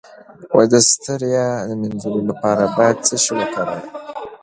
د 0.71 0.73
ستړیا 0.91 1.47
د 1.69 1.71
مینځلو 1.81 2.21
لپاره 2.29 2.63
باید 2.77 2.97
څه 3.07 3.15
شی 3.23 3.31
وکاروم؟ 3.37 3.83